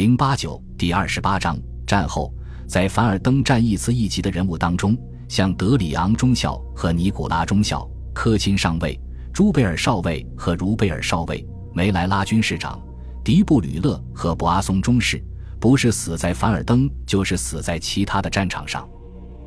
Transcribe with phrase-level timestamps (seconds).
[0.00, 2.32] 零八九第二十八章战后，
[2.66, 4.96] 在凡尔登战役次一级的人物当中，
[5.28, 8.98] 像德里昂中校和尼古拉中校、科钦上尉、
[9.30, 12.80] 朱贝尔少尉和茹贝尔少尉、梅莱拉军士长、
[13.22, 15.22] 迪布吕勒和博阿松中士，
[15.60, 18.88] 不是死在凡尔登，就是死在其他的战场上。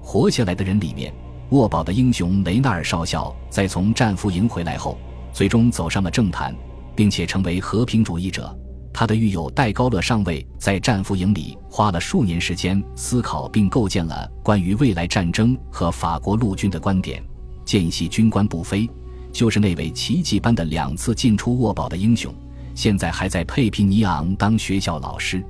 [0.03, 1.11] 活下来的人里面，
[1.49, 4.99] 沃堡的英雄雷纳尔少校在从战俘营回来后，
[5.31, 6.55] 最终走上了政坛，
[6.95, 8.55] 并且成为和平主义者。
[8.93, 17.21] 他的狱友戴高乐上尉在战俘营里花了数年时间思考并构建了关于未来战争和法国陆军的观点。
[17.65, 18.87] 见习军官布菲
[19.31, 22.31] 就是那位奇迹般的两次进出沃堡的英雄，
[22.75, 25.43] 现在还在佩皮尼昂当学校老师。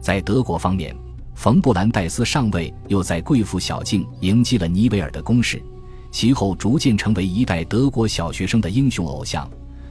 [0.00, 0.96] 在德国方面，
[1.36, 5.62] 冯布兰代斯上尉又在贵妇小径迎击了尼维尔的攻势，
[6.10, 9.48] 其后逐渐成为一代德国小学生的英雄偶像。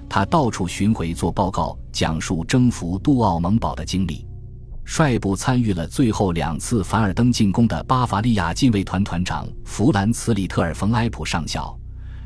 [0.10, 4.26] 他到处巡回做报告，讲述征服杜奥蒙堡的经历。
[4.84, 11.78] 率部参与了最后两次凡尔登进攻的巴伐利亚禁卫团团长弗兰茨·里特尔·冯·埃普上校，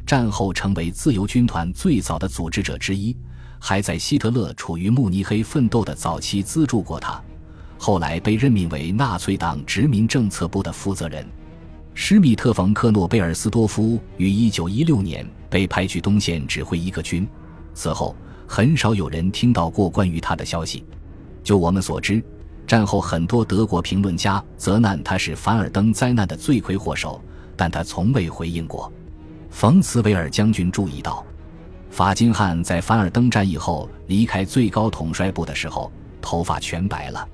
[0.06, 3.14] 战后成为自由军团最早的组织者之一，
[3.60, 7.22] 还在希特勒处于慕尼黑奋斗的早期资助过他。
[7.78, 11.28] 后来被任命为纳粹党殖民政策部的负责人。
[11.94, 17.28] 施密特·冯·克诺贝尔斯多夫于1916年被派去东线指挥一个军。
[17.74, 18.16] 此后，
[18.48, 20.86] 很少有人听到过关于他的消息。
[21.44, 22.24] 就我们所知，
[22.66, 27.22] 战后很多德国评论家责难他是凡尔登灾难的罪魁祸首，
[27.58, 28.92] 但他从未回应过。
[29.50, 31.24] 冯茨维尔将军注意到，
[31.90, 37.28] 法金汉在凡尔登战役后离开最高统帅部的时候，头发全白了。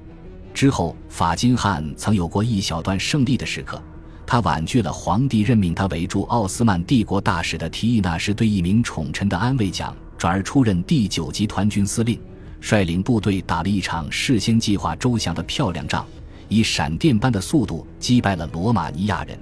[0.54, 3.82] 之后，法金汉曾有过一小段胜利的时刻。
[4.26, 9.96] 他婉拒了皇帝任命他为驻奥斯曼帝国大使的提议，那是对一名宠臣的安慰奖。
[10.20, 12.20] 转而出任第九集团军司令，
[12.60, 16.06] 率领部队打了一场事先计划周详的漂亮仗，
[16.50, 19.40] 以闪电般的速度击败了罗马尼亚人。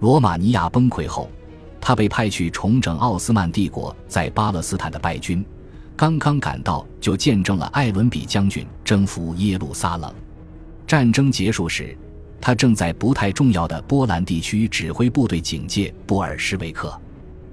[0.00, 1.30] 罗马尼亚崩溃后，
[1.80, 5.42] 他被派去重整奥斯曼帝国在巴勒斯坦的败军。
[5.96, 10.12] 刚刚赶到，就见证了艾伦比将军征服耶路撒冷。
[10.86, 11.96] 战争结束时，
[12.38, 17.00] 他正在不太重要的波兰地区指挥部队警戒布尔什维克。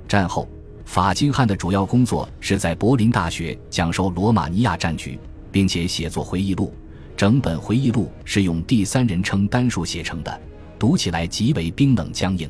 [0.09, 0.45] 战后。
[0.89, 5.19] 法金汉的主要工作是在柏林大学讲授罗马尼亚战局，
[5.51, 6.73] 并且写作回忆录。
[7.15, 10.41] 整本回忆录是用第三人称单数写成的，
[10.79, 12.49] 读起来极为冰冷僵硬。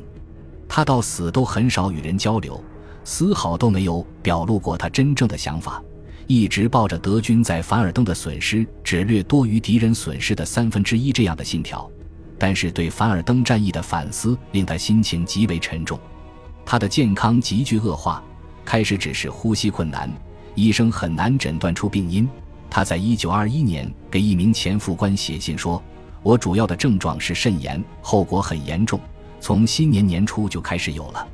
[0.66, 2.58] 他到死都很少与人交流，
[3.04, 5.82] 丝毫都没有表露过他真正的想法，
[6.26, 11.86] 一直抱着德军在凡尔登的损失只略多于敌人损失的三分之一这样的信条。
[12.38, 16.00] 但是对凡尔登战役的反思令他心情极为沉重，
[16.64, 18.24] 他的健康急剧恶化。
[18.70, 20.08] 开始只是呼吸困难，
[20.54, 22.28] 医生很难诊断出病因。
[22.70, 25.82] 他在一九二一年给一名前副官写信说
[26.22, 29.00] ：“我主要的症状是肾炎，后果很严重，
[29.40, 31.26] 从新年年初就开始有了。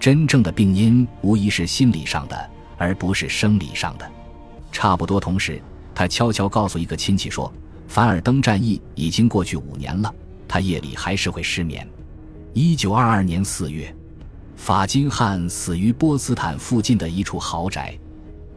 [0.00, 4.10] 真正的病因无疑是心理上的，而不是生理上的。”
[4.72, 5.62] 差不多同时，
[5.94, 7.52] 他悄悄告诉一个亲戚说
[7.86, 10.12] ：“凡尔登战役已经过去五年了，
[10.48, 11.88] 他夜里还是会失眠。”
[12.52, 13.94] 一九二二年四月。
[14.62, 17.98] 法金汉死于波斯坦附近的一处豪宅。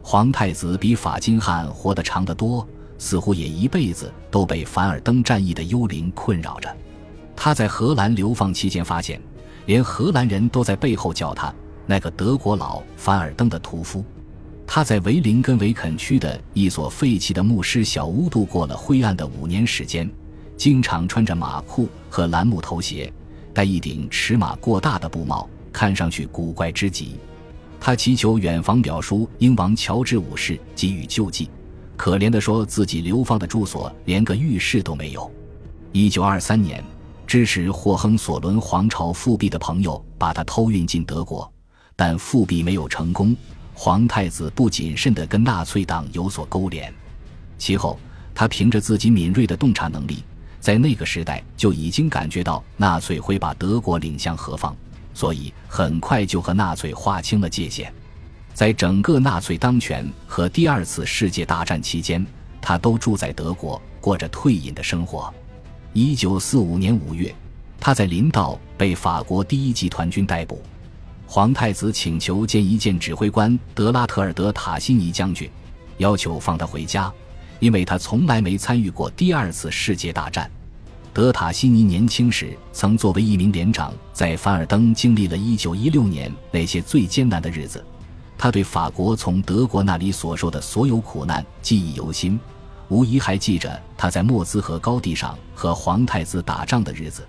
[0.00, 2.64] 皇太子比法金汉活得长得多，
[2.96, 6.72] 似乎也一辈子都被凡尔登战役的幽灵困扰着。
[7.34, 9.20] 他在荷兰流放期间发现，
[9.66, 11.52] 连荷兰人都在背后叫他
[11.86, 14.04] 那个德国佬凡尔登的屠夫。
[14.64, 20.08] 他在维林根维肯区的一所废弃的牧师小屋度过了灰暗的五年时间，
[20.56, 23.12] 经常穿着马裤和蓝木头鞋，
[23.52, 25.50] 戴一顶尺码过大的布帽。
[25.76, 27.16] 看上去古怪之极，
[27.78, 31.50] 他祈求远房表叔英王乔治五世给予救济，
[31.98, 35.30] 可怜的说自己流放的住所连个浴室都没有。
[35.92, 36.82] 一九二三年，
[37.26, 41.52] 支持霍亨索伦皇朝复辟的朋友把他偷运进德国，
[41.94, 43.36] 但复辟没有成功。
[43.74, 46.90] 皇太子不谨慎地跟纳粹党有所勾连，
[47.58, 47.98] 其后
[48.34, 50.24] 他凭着自己敏锐的洞察能力，
[50.58, 54.74] 在那个时代就已经感觉到纳粹会把德国领向何方。
[55.16, 57.90] 所以很快就和纳粹划清了界限，
[58.52, 62.24] 在整个纳粹当权和第二次世界大战期间，
[62.60, 65.32] 他都住在德国，过着退隐的生活。
[65.94, 67.34] 一九四五年五月，
[67.80, 70.60] 他在林道被法国第一集团军逮捕，
[71.26, 75.50] 皇太子请求见一见指挥官德拉特尔德塔西尼将军，
[75.96, 77.10] 要求放他回家，
[77.58, 80.50] 因为他从来没参与过第二次世界大战。
[81.16, 87.82] 德塔西尼年轻时曾作为一名连长，在凡尔登经历了一九一六年那些最艰难的日子。
[88.36, 92.38] 他对法国从德国那里所受的所有苦难记忆犹新。
[92.88, 97.26] 无疑还记着他在莫兹河高地上和皇太子打仗的日子，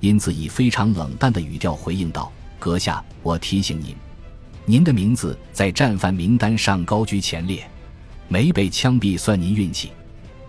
[0.00, 3.96] 因此以非常冷淡的语调回应道：“阁下，我提醒您，
[4.66, 7.66] 您的名字在战犯名单上高居前列，
[8.28, 9.92] 没被枪毙算您运气。”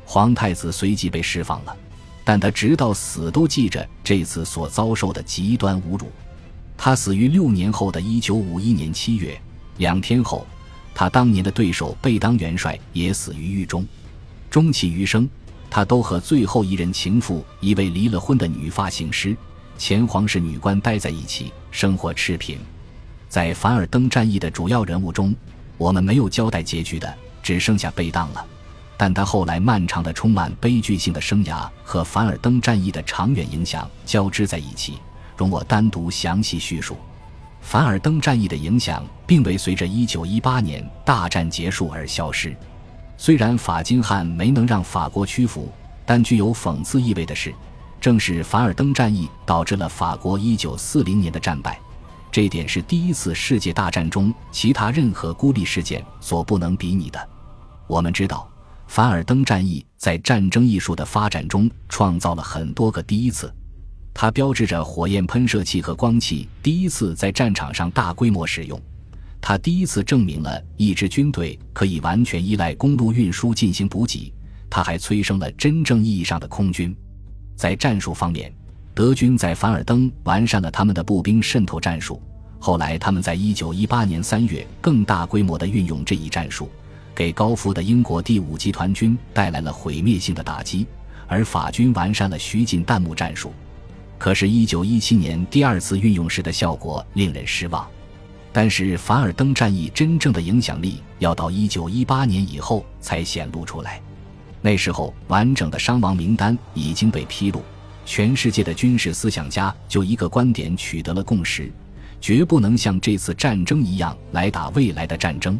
[0.03, 1.73] 皇太子随即被释放了，
[2.23, 6.11] 但他直到死都记着这次所遭受的极端侮辱。
[6.77, 9.39] 他死于六年后的一九五一年七月，
[9.77, 10.45] 两天后，
[10.93, 13.85] 他当年的对手贝当元帅也死于狱中。
[14.49, 15.29] 终其余生，
[15.69, 19.35] 他都和最后一任情妇一位离了婚的女发型师、
[19.77, 22.57] 前皇室女官待在一起，生活赤贫。
[23.29, 25.33] 在凡尔登战役的主要人物中，
[25.77, 28.45] 我们没有交代结局的，只剩下贝当了。
[29.01, 34.99] 但他后来漫长的、充满悲剧性的生涯和凡尔登战役的长远影响交织在一起，
[35.35, 36.95] 容我单独详细叙述。
[37.61, 42.55] 凡尔登战役的影响并未随着1918年大战结束而消失。
[43.17, 45.67] 虽然法金汉没能让法国屈服，
[46.05, 47.51] 但具有讽刺意味的是，
[47.99, 51.79] 正是凡尔登战役导致了法国1940年的战败。
[52.31, 57.29] 这点是第一次世界大战中其他任何孤立事件所不能比拟的。
[57.87, 58.47] 我们知道，
[58.91, 63.49] 凡尔登战役在战争艺术的发展中创造了很多个第一次，
[64.13, 68.77] 它标志着火焰喷射器和光器第一次在战场上大规模使用。
[69.39, 74.33] 它第一次证明了一支军队可以完全依赖公路运输进行补给。
[74.69, 76.93] 它还催生了真正意义上的空军。
[77.55, 78.53] 在战术方面，
[78.93, 82.21] 德军在凡尔登完善了他们的步兵渗透战术。
[82.59, 86.69] 后来，他们在1918年3月更大规模地运用这一战术，
[87.21, 90.87] 给高伏的英国第五集团军带来了毁灭性的打击。
[91.27, 93.53] 而法军完善了徐进弹幕战术。
[94.17, 97.87] 可是一九一七年第二次运用时的效果令人失望。
[98.51, 104.01] 但是凡尔登战役真正的影响力要到一九一八年以后才显露出来，
[104.59, 107.61] 那时候完整的伤亡名单已经被披露，
[108.03, 111.71] 全世界的军事思想家就一个观点取得了共识：
[112.19, 115.59] 绝不能像这次战争一样来打未来的战争。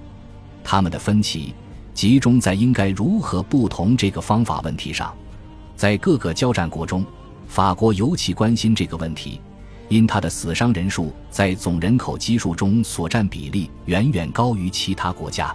[0.64, 1.54] 他们的分歧
[1.94, 5.14] 集中在应该如何不同这个方法问题上，
[5.76, 7.06] 在各个交战国中，
[7.48, 9.40] 法国尤其关心这个问题。
[9.90, 15.54] 因他的死伤人数在总人口基数中所占比例远远高于其他国家，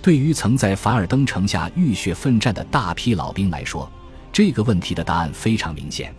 [0.00, 3.86] 对于曾在凡尔登城下浴血奋战的大批老兵来说，
[4.32, 6.10] 这个问题的答案非常明显。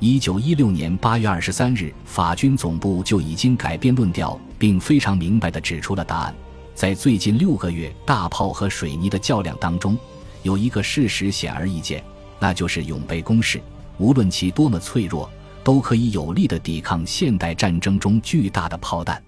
[0.00, 6.34] 一九一六年八月二十三日，法军总部就已经改变论调，并非常明白地指出了答案。
[6.78, 9.98] 在最近六个月大炮和水泥的较量当中，
[10.44, 12.04] 有一个事实显而易见，
[12.38, 13.60] 那就是永备工事，
[13.98, 15.28] 无论其多么脆弱。
[15.64, 19.20] 都可以有力地抵抗现代战争中巨大的炮弹。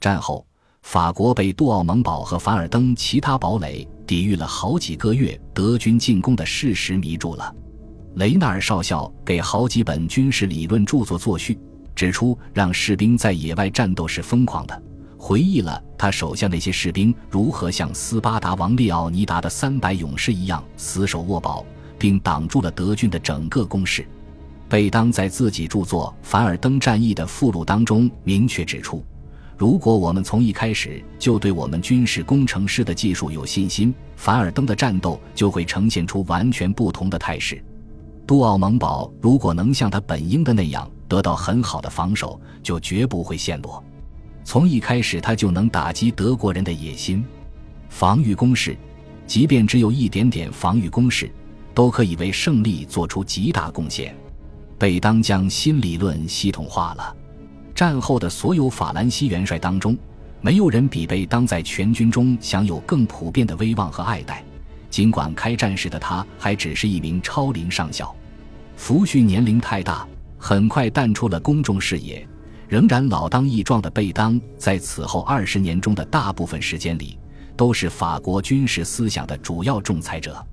[0.00, 0.46] 战后，
[0.82, 7.52] 法国被杜奥蒙堡和凡尔登其他堡垒抵御了好几个月德军进攻的事实迷住了。
[8.14, 11.58] 雷纳尔少校给好几本军事理论著作作序，
[11.94, 14.82] 指出让士兵在野外战斗是疯狂的，
[15.26, 21.64] 回忆了他手下那些士兵如何像斯巴达王列奥尼达的三百勇士一样死守沃堡，
[21.98, 24.06] 并挡住了德军的整个攻势。
[24.68, 29.02] 贝当在自己著作《凡尔登战役》的附录当中明确指出
[29.56, 37.64] ：“如果我们从一开始就对我们军事工程师的技术有信心，凡尔登的战斗就会呈现出完全不同的态势。
[38.26, 43.82] 杜奥蒙堡如果能像他本应的那样得到很好的防守，就绝不会陷落。
[44.44, 47.24] 从一开始，他就能打击德国人的野心。
[47.88, 48.76] 防御工事，
[49.26, 51.30] 即便只有一点点防御工事，
[51.72, 54.14] 都可以为胜利做出极大贡献。”
[54.78, 57.16] 贝当将新理论系统化了。
[57.74, 59.96] 战后的所有法兰西元帅当中，
[60.40, 64.44] 没有人比贝当在全军中享有更普遍的威望和爱戴。
[64.90, 68.14] 尽管开战时的他还只是一名超龄上校，
[68.76, 70.06] 福煦年龄太大，
[70.38, 72.26] 很快淡出了公众视野。
[72.68, 77.18] 仍然老当益壮的贝当，在此后二十年中的大部分时间里，
[77.56, 80.44] 都是法国军事思想的主要仲裁者。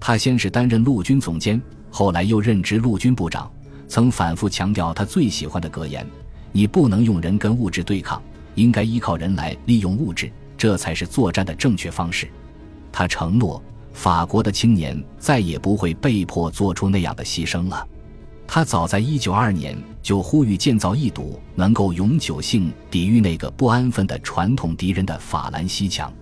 [0.00, 1.60] 他先是担任陆军总监，
[1.90, 3.50] 后来又任职陆军部长。
[3.88, 6.06] 曾反复强调他最喜欢的格言
[6.52, 8.22] ：“你不能用人跟物质对抗，
[8.54, 12.28] 应该依靠人来利用物质，这才是作战的正确方式。”
[12.92, 13.62] 他承诺，
[13.92, 17.86] 法国的青年再也不会被迫做出那样的牺牲了。
[18.46, 26.12] 他早在1922年就呼吁建造一堵能够永久性抵御那个不安分的传统敌人的法兰西墙。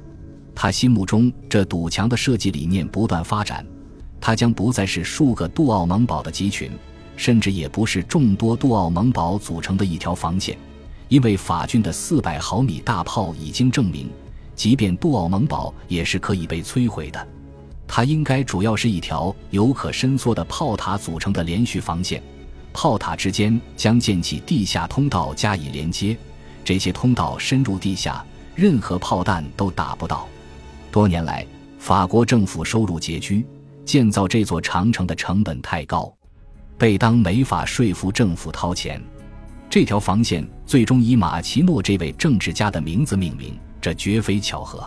[0.54, 3.64] 他心目中这堵墙的设计理念不断发展，
[4.21, 6.71] 它将不再是数个杜奥蒙堡的集群。
[7.18, 10.54] 甚至也不是众多杜奥蒙堡组成的一条防线，
[11.09, 14.11] 因为法军的四百毫米大炮已经证明，
[14.54, 17.26] 即便杜奥蒙堡也是可以被摧毁的。
[17.88, 22.23] 它应该主要是一条由可伸缩的炮塔组成的连续防线，
[22.76, 26.14] 炮塔之间将建起地下通道加以连接，
[26.62, 28.23] 这些通道深入地下，
[28.54, 30.28] 任何炮弹都打不到。
[30.92, 31.47] 多年来，
[31.78, 33.47] 法国政府收入拮据，
[33.87, 36.14] 建造这座长城的成本太高，
[36.76, 39.02] 贝当没法说服政府掏钱。
[39.71, 44.87] 这条防线最终以马奇诺这位政治家的名字命名，这绝非巧合。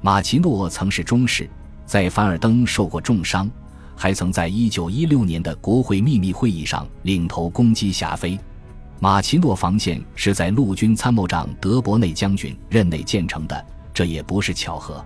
[0.00, 1.50] 马奇诺曾是中士。
[1.84, 3.50] 在凡尔登受过重伤，
[3.96, 8.38] 还曾在1916年的国会秘密会议上领头攻击霞飞。
[9.00, 15.04] 马奇诺防线是在陆军参谋长德伯内将军任内建成的，这也不是巧合。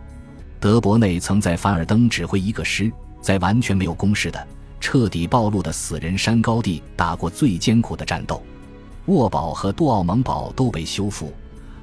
[0.59, 4.47] 德伯内曾在凡尔登指挥一个师，在完全没有攻势的、
[4.78, 8.42] 彻底暴露的死人山高地打过最艰苦的战斗。
[9.06, 11.32] 沃堡和杜奥蒙堡都被修复，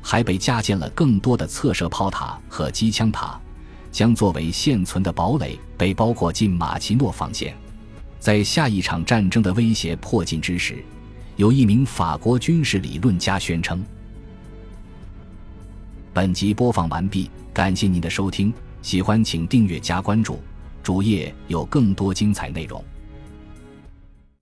[0.01, 3.37] 还被加建了更多的侧射炮塔和机枪塔。
[3.91, 7.55] 将作为现存的堡垒被包括进马奇诺防线。
[8.19, 10.83] 在下一场战争的威胁迫近之时，
[11.35, 13.83] 有一名法国军事理论家宣称
[16.13, 18.51] ：“本集播放完毕，感谢您的收听，
[18.81, 20.39] 喜欢请订阅加关注，
[20.81, 22.83] 主页有更多精彩内容。”